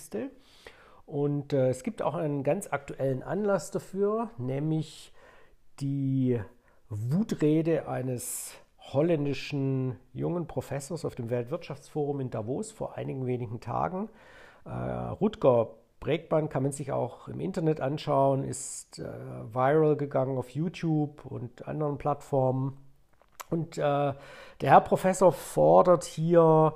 [1.07, 5.13] Und äh, es gibt auch einen ganz aktuellen Anlass dafür, nämlich
[5.79, 6.41] die
[6.89, 8.55] Wutrede eines
[8.93, 14.09] holländischen jungen Professors auf dem Weltwirtschaftsforum in Davos vor einigen wenigen Tagen.
[14.65, 20.51] Äh, Rutger Bregmann kann man sich auch im Internet anschauen, ist äh, viral gegangen auf
[20.51, 22.77] YouTube und anderen Plattformen.
[23.51, 24.17] Und äh, der
[24.61, 26.75] Herr Professor fordert hier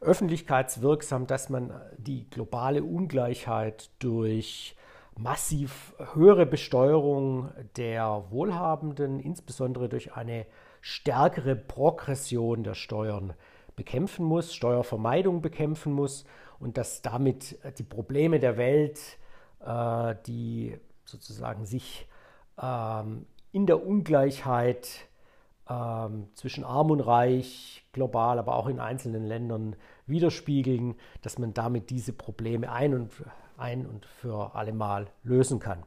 [0.00, 4.76] öffentlichkeitswirksam, dass man die globale Ungleichheit durch
[5.16, 10.44] massiv höhere Besteuerung der Wohlhabenden, insbesondere durch eine
[10.82, 13.32] stärkere Progression der Steuern
[13.76, 16.24] bekämpfen muss, Steuervermeidung bekämpfen muss
[16.58, 19.00] und dass damit äh, die Probleme der Welt,
[19.60, 22.08] äh, die sozusagen sich
[22.60, 24.88] ähm, in der Ungleichheit
[25.68, 29.76] ähm, zwischen Arm und Reich, global, aber auch in einzelnen Ländern
[30.06, 33.12] widerspiegeln, dass man damit diese Probleme ein und,
[33.56, 35.82] ein und für allemal lösen kann.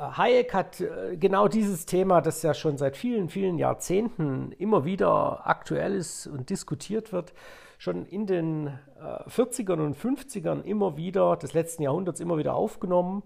[0.00, 0.82] Äh, Hayek hat
[1.18, 6.50] genau dieses Thema, das ja schon seit vielen, vielen Jahrzehnten immer wieder aktuell ist und
[6.50, 7.32] diskutiert wird,
[7.78, 13.22] schon in den äh, 40ern und 50ern immer wieder, des letzten Jahrhunderts immer wieder aufgenommen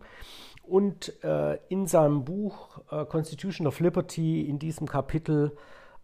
[0.63, 5.57] und äh, in seinem Buch äh, Constitution of Liberty in diesem Kapitel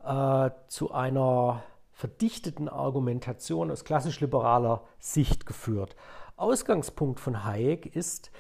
[0.04, 5.96] äh, zu einer verdichteten Argumentation aus klassisch-liberaler Sicht geführt.
[6.36, 8.30] Ausgangspunkt von Hayek ist,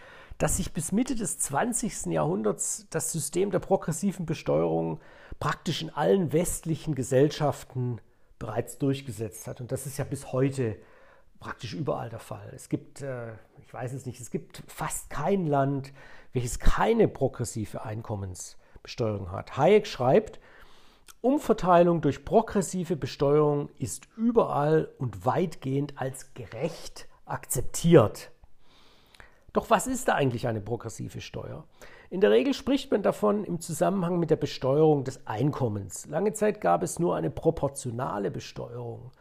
[0.40, 2.06] dass sich bis Mitte des 20.
[2.06, 4.98] Jahrhunderts das System der progressiven Besteuerung
[5.38, 8.00] praktisch in allen westlichen Gesellschaften
[8.38, 9.60] bereits durchgesetzt hat.
[9.60, 10.76] Und das ist ja bis heute
[11.40, 12.50] praktisch überall der Fall.
[12.54, 15.92] Es gibt, äh, ich weiß es nicht, es gibt fast kein Land,
[16.32, 19.58] welches keine progressive Einkommensbesteuerung hat.
[19.58, 20.40] Hayek schreibt,
[21.20, 28.30] Umverteilung durch progressive Besteuerung ist überall und weitgehend als gerecht akzeptiert.
[29.52, 31.64] Doch was ist da eigentlich eine progressive Steuer?
[32.08, 36.06] In der Regel spricht man davon im Zusammenhang mit der Besteuerung des Einkommens.
[36.06, 39.12] Lange Zeit gab es nur eine proportionale Besteuerung.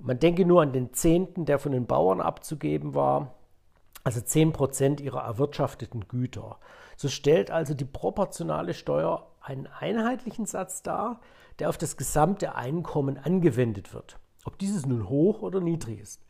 [0.00, 3.34] Man denke nur an den Zehnten, der von den Bauern abzugeben war,
[4.02, 6.58] also 10 Prozent ihrer erwirtschafteten Güter.
[6.96, 11.20] So stellt also die proportionale Steuer einen einheitlichen Satz dar,
[11.58, 16.24] der auf das gesamte Einkommen angewendet wird, ob dieses nun hoch oder niedrig ist.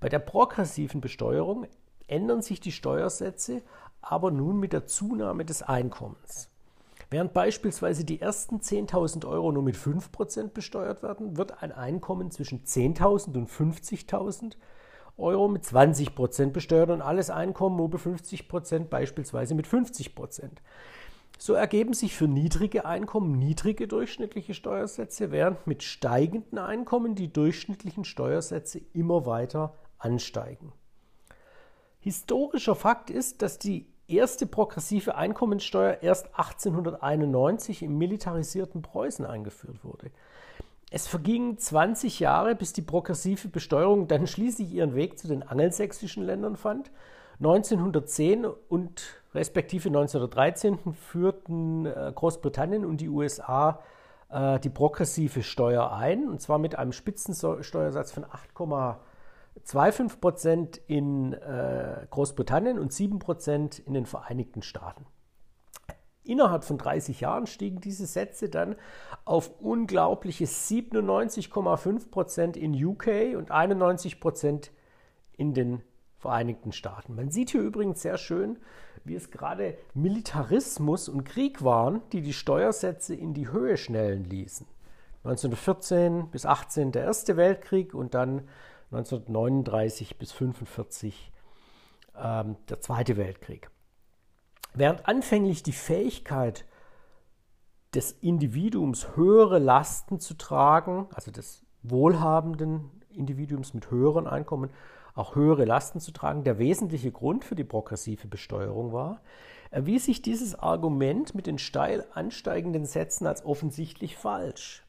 [0.00, 1.66] Bei der progressiven Besteuerung
[2.06, 3.62] ändern sich die Steuersätze
[4.04, 6.50] aber nun mit der Zunahme des Einkommens.
[7.10, 12.64] Während beispielsweise die ersten 10.000 Euro nur mit 5% besteuert werden, wird ein Einkommen zwischen
[12.64, 14.56] 10.000 und 50.000
[15.16, 20.50] Euro mit 20% besteuert und alles Einkommen über 50% beispielsweise mit 50%.
[21.38, 28.04] So ergeben sich für niedrige Einkommen niedrige durchschnittliche Steuersätze, während mit steigenden Einkommen die durchschnittlichen
[28.04, 30.72] Steuersätze immer weiter ansteigen.
[32.04, 40.10] Historischer Fakt ist, dass die erste progressive Einkommensteuer erst 1891 im militarisierten Preußen eingeführt wurde.
[40.90, 46.22] Es vergingen 20 Jahre, bis die progressive Besteuerung dann schließlich ihren Weg zu den angelsächsischen
[46.22, 46.90] Ländern fand.
[47.38, 53.80] 1910 und respektive 1913 führten äh, Großbritannien und die USA
[54.28, 58.96] äh, die progressive Steuer ein, und zwar mit einem Spitzensteuersatz von 8,5
[59.62, 65.06] 2,5 Prozent in äh, Großbritannien und 7 Prozent in den Vereinigten Staaten.
[66.24, 68.76] Innerhalb von 30 Jahren stiegen diese Sätze dann
[69.26, 74.70] auf unglaubliche 97,5 Prozent in UK und 91 Prozent
[75.36, 75.82] in den
[76.16, 77.14] Vereinigten Staaten.
[77.14, 78.58] Man sieht hier übrigens sehr schön,
[79.04, 84.66] wie es gerade Militarismus und Krieg waren, die die Steuersätze in die Höhe schnellen ließen.
[85.24, 88.48] 1914 bis 18 der Erste Weltkrieg und dann
[88.96, 91.32] 1939 bis 1945
[92.16, 93.70] ähm, der Zweite Weltkrieg.
[94.74, 96.64] Während anfänglich die Fähigkeit
[97.94, 104.70] des Individuums höhere Lasten zu tragen, also des wohlhabenden Individuums mit höheren Einkommen,
[105.14, 109.20] auch höhere Lasten zu tragen, der wesentliche Grund für die progressive Besteuerung war,
[109.70, 114.84] erwies sich dieses Argument mit den steil ansteigenden Sätzen als offensichtlich falsch.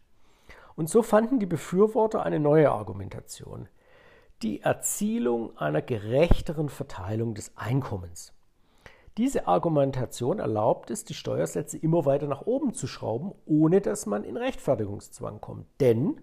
[0.75, 3.69] Und so fanden die Befürworter eine neue Argumentation,
[4.41, 8.33] die Erzielung einer gerechteren Verteilung des Einkommens.
[9.17, 14.25] Diese Argumentation erlaubt es, die Steuersätze immer weiter nach oben zu schrauben, ohne dass man
[14.25, 15.67] in Rechtfertigungszwang kommt.
[15.79, 16.19] Denn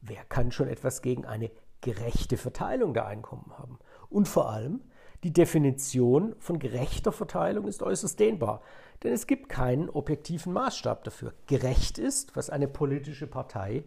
[0.00, 1.50] wer kann schon etwas gegen eine
[1.80, 3.80] gerechte Verteilung der Einkommen haben?
[4.08, 4.82] Und vor allem,
[5.24, 8.62] die Definition von gerechter Verteilung ist äußerst dehnbar,
[9.02, 11.34] denn es gibt keinen objektiven Maßstab dafür.
[11.48, 13.82] Gerecht ist, was eine politische Partei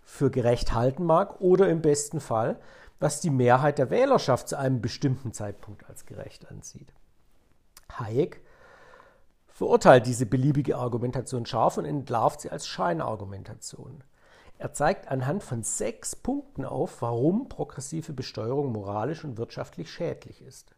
[0.00, 2.60] für gerecht halten mag oder im besten Fall,
[3.00, 6.92] was die Mehrheit der Wählerschaft zu einem bestimmten Zeitpunkt als gerecht ansieht.
[7.98, 8.42] Hayek
[9.48, 14.04] verurteilt diese beliebige Argumentation scharf und entlarvt sie als Scheinargumentation.
[14.58, 20.74] Er zeigt anhand von sechs Punkten auf, warum progressive Besteuerung moralisch und wirtschaftlich schädlich ist.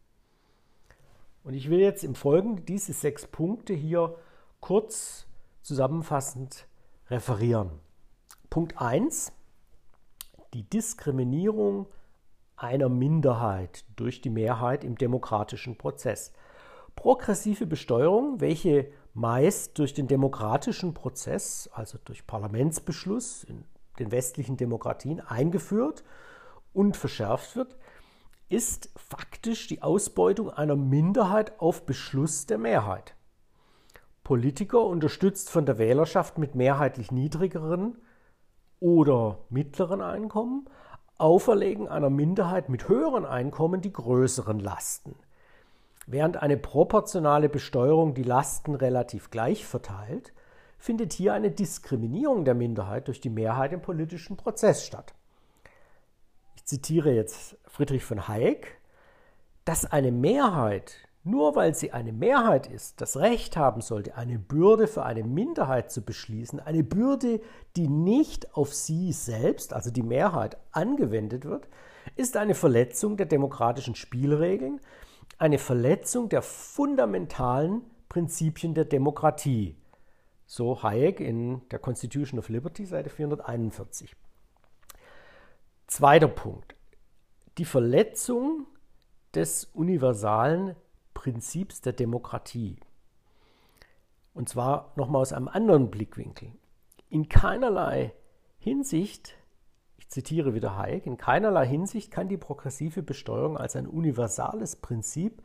[1.43, 4.15] Und ich will jetzt im Folgenden diese sechs Punkte hier
[4.61, 5.25] kurz
[5.61, 6.65] zusammenfassend
[7.09, 7.71] referieren.
[8.49, 9.33] Punkt 1.
[10.53, 11.87] Die Diskriminierung
[12.55, 16.33] einer Minderheit durch die Mehrheit im demokratischen Prozess.
[16.95, 23.65] Progressive Besteuerung, welche meist durch den demokratischen Prozess, also durch Parlamentsbeschluss in
[23.99, 26.03] den westlichen Demokratien eingeführt
[26.73, 27.75] und verschärft wird,
[28.49, 33.15] ist faktisch die Ausbeutung einer Minderheit auf Beschluss der Mehrheit.
[34.23, 37.97] Politiker, unterstützt von der Wählerschaft mit mehrheitlich niedrigeren
[38.79, 40.69] oder mittleren Einkommen,
[41.23, 45.15] auferlegen einer Minderheit mit höheren Einkommen die größeren Lasten.
[46.05, 50.33] Während eine proportionale Besteuerung die Lasten relativ gleich verteilt,
[50.77, 55.13] findet hier eine Diskriminierung der Minderheit durch die Mehrheit im politischen Prozess statt.
[56.57, 58.81] Ich zitiere jetzt Friedrich von Hayek,
[59.63, 64.87] dass eine Mehrheit, nur weil sie eine Mehrheit ist, das Recht haben sollte, eine Bürde
[64.87, 67.39] für eine Minderheit zu beschließen, eine Bürde,
[67.77, 71.67] die nicht auf sie selbst, also die Mehrheit, angewendet wird,
[72.17, 74.81] ist eine Verletzung der demokratischen Spielregeln,
[75.37, 79.77] eine Verletzung der fundamentalen Prinzipien der Demokratie.
[80.45, 84.13] So Hayek in der Constitution of Liberty, Seite 441.
[85.87, 86.75] Zweiter Punkt.
[87.57, 88.67] Die Verletzung
[89.33, 90.75] des universalen
[91.13, 92.77] Prinzips der Demokratie.
[94.33, 96.51] Und zwar nochmal aus einem anderen Blickwinkel.
[97.09, 98.13] In keinerlei
[98.57, 99.35] Hinsicht
[100.07, 105.41] zitiere wieder Hayek, in keinerlei Hinsicht kann die progressive Besteuerung als ein universales Prinzip,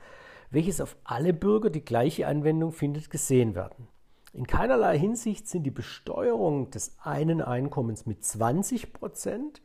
[0.50, 3.88] welches auf alle Bürger die gleiche Anwendung findet, gesehen werden.
[4.35, 9.62] In keinerlei Hinsicht sind die Besteuerung des einen Einkommens mit 20 Prozent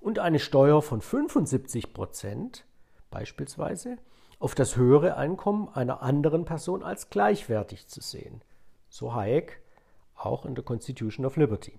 [0.00, 2.66] und eine Steuer von 75 Prozent
[3.10, 3.96] beispielsweise
[4.42, 8.42] auf das höhere Einkommen einer anderen Person als gleichwertig zu sehen.
[8.88, 9.62] So Hayek
[10.16, 11.78] auch in der Constitution of Liberty.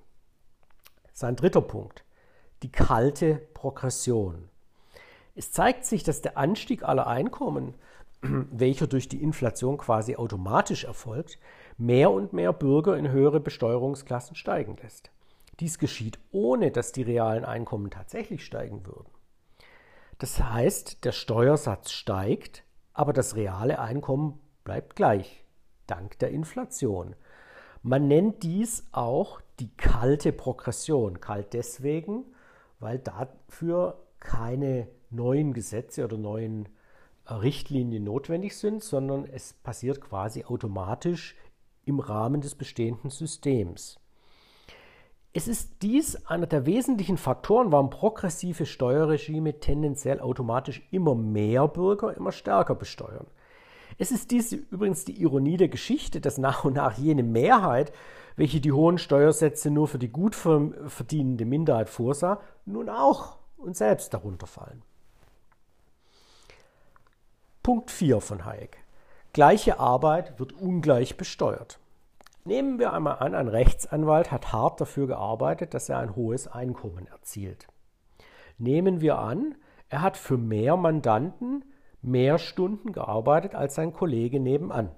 [1.11, 2.03] Sein dritter Punkt
[2.63, 4.47] die kalte Progression.
[5.35, 7.73] Es zeigt sich, dass der Anstieg aller Einkommen,
[8.21, 11.39] welcher durch die Inflation quasi automatisch erfolgt,
[11.77, 15.11] mehr und mehr Bürger in höhere Besteuerungsklassen steigen lässt.
[15.59, 19.12] Dies geschieht ohne, dass die realen Einkommen tatsächlich steigen würden.
[20.17, 25.43] Das heißt, der Steuersatz steigt, aber das reale Einkommen bleibt gleich,
[25.87, 27.15] dank der Inflation.
[27.81, 31.19] Man nennt dies auch die kalte Progression.
[31.19, 32.25] Kalt deswegen,
[32.79, 36.69] weil dafür keine neuen Gesetze oder neuen
[37.25, 41.35] äh, Richtlinien notwendig sind, sondern es passiert quasi automatisch
[41.85, 43.99] im Rahmen des bestehenden Systems.
[45.35, 52.15] Es ist dies einer der wesentlichen Faktoren, warum progressive Steuerregime tendenziell automatisch immer mehr Bürger
[52.15, 53.25] immer stärker besteuern.
[53.97, 57.91] Es ist dies übrigens die Ironie der Geschichte, dass nach und nach jene Mehrheit,
[58.35, 64.13] welche die hohen Steuersätze nur für die gut verdienende Minderheit vorsah, nun auch und selbst
[64.13, 64.83] darunter fallen.
[67.63, 68.77] Punkt 4 von Hayek.
[69.31, 71.79] Gleiche Arbeit wird ungleich besteuert.
[72.45, 77.07] Nehmen wir einmal an, ein Rechtsanwalt hat hart dafür gearbeitet, dass er ein hohes Einkommen
[77.07, 77.67] erzielt.
[78.57, 79.55] Nehmen wir an,
[79.89, 81.63] Er hat für mehr Mandanten
[82.01, 84.89] mehr Stunden gearbeitet als sein Kollege nebenan.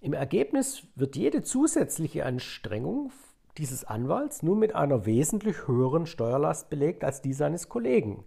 [0.00, 3.12] Im Ergebnis wird jede zusätzliche Anstrengung
[3.58, 8.24] dieses Anwalts nun mit einer wesentlich höheren Steuerlast belegt als die seines Kollegen,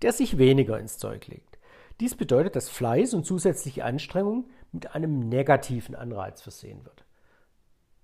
[0.00, 1.58] der sich weniger ins Zeug legt.
[2.00, 7.04] Dies bedeutet, dass Fleiß und zusätzliche Anstrengung mit einem negativen Anreiz versehen wird.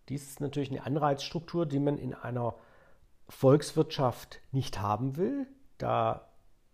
[0.09, 2.55] Dies ist natürlich eine Anreizstruktur, die man in einer
[3.29, 5.47] Volkswirtschaft nicht haben will,
[5.77, 6.29] da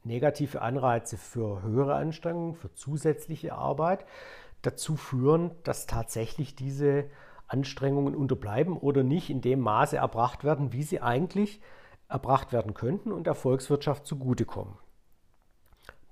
[0.05, 4.05] negative Anreize für höhere Anstrengungen, für zusätzliche Arbeit
[4.63, 7.11] dazu führen, dass tatsächlich diese
[7.49, 11.61] Anstrengungen unterbleiben oder nicht in dem Maße erbracht werden, wie sie eigentlich
[12.09, 14.75] erbracht werden könnten und der Volkswirtschaft zugutekommen.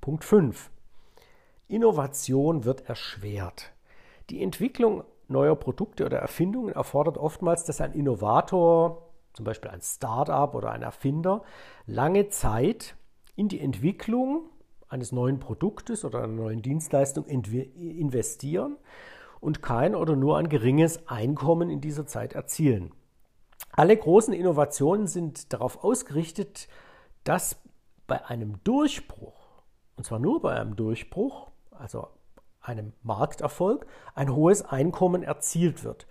[0.00, 0.70] Punkt 5.
[1.68, 3.72] Innovation wird erschwert.
[4.30, 10.54] Die Entwicklung neuer Produkte oder Erfindungen erfordert oftmals, dass ein Innovator, zum Beispiel ein Start-up
[10.54, 11.42] oder ein Erfinder,
[11.86, 12.96] lange Zeit
[13.34, 14.50] in die Entwicklung
[14.88, 18.76] eines neuen Produktes oder einer neuen Dienstleistung investieren
[19.40, 22.92] und kein oder nur ein geringes Einkommen in dieser Zeit erzielen.
[23.72, 26.68] Alle großen Innovationen sind darauf ausgerichtet,
[27.24, 27.56] dass
[28.06, 29.62] bei einem Durchbruch,
[29.96, 32.08] und zwar nur bei einem Durchbruch, also
[32.62, 36.06] einem Markterfolg, ein hohes Einkommen erzielt wird.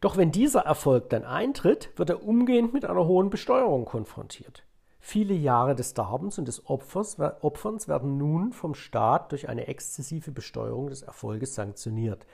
[0.00, 4.64] Doch wenn dieser Erfolg dann eintritt, wird er umgehend mit einer hohen Besteuerung konfrontiert.
[4.98, 10.30] Viele Jahre des Darbens und des Opfers, Opferns werden nun vom Staat durch eine exzessive
[10.30, 12.24] Besteuerung des Erfolges sanktioniert.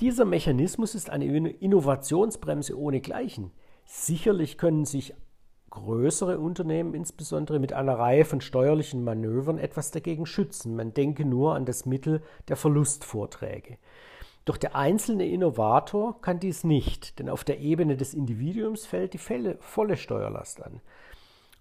[0.00, 3.52] Dieser Mechanismus ist eine Innovationsbremse ohnegleichen.
[3.84, 5.14] Sicherlich können sich
[5.74, 10.74] größere Unternehmen insbesondere mit einer Reihe von steuerlichen Manövern etwas dagegen schützen.
[10.76, 13.76] Man denke nur an das Mittel der Verlustvorträge.
[14.44, 19.56] Doch der einzelne Innovator kann dies nicht, denn auf der Ebene des Individuums fällt die
[19.60, 20.80] volle Steuerlast an.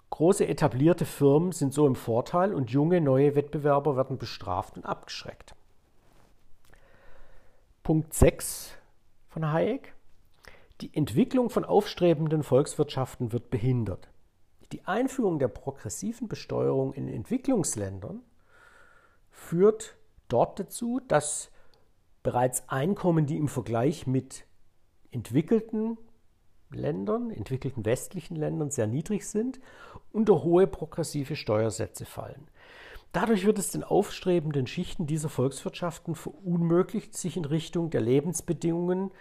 [0.09, 5.55] Große etablierte Firmen sind so im Vorteil und junge neue Wettbewerber werden bestraft und abgeschreckt.
[7.81, 8.77] Punkt 6
[9.29, 9.93] von Hayek.
[10.83, 14.09] Die Entwicklung von aufstrebenden Volkswirtschaften wird behindert.
[14.73, 18.21] Die Einführung der progressiven Besteuerung in Entwicklungsländern
[19.31, 19.95] führt
[20.27, 21.51] dort dazu, dass
[22.21, 24.45] bereits Einkommen, die im Vergleich mit
[25.09, 25.97] entwickelten
[26.69, 29.61] Ländern, entwickelten westlichen Ländern sehr niedrig sind,
[30.11, 32.49] unter hohe progressive Steuersätze fallen.
[33.13, 39.11] Dadurch wird es den aufstrebenden Schichten dieser Volkswirtschaften verunmöglicht, sich in Richtung der Lebensbedingungen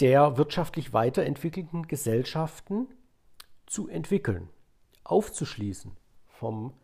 [0.00, 2.88] der wirtschaftlich weiterentwickelten Gesellschaften
[3.66, 4.48] zu entwickeln,
[5.04, 5.92] aufzuschließen
[6.26, 6.74] vom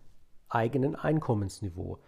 [0.48, 1.98] eigenen Einkommensniveau.